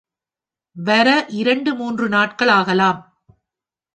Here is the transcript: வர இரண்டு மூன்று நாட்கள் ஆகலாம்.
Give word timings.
வர 0.75 1.25
இரண்டு 1.29 1.75
மூன்று 1.75 2.09
நாட்கள் 2.09 2.47
ஆகலாம். 2.47 2.99